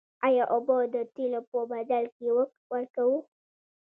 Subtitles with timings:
[0.25, 2.27] آیا اوبه د تیلو په بدل کې
[2.73, 3.17] ورکوو؟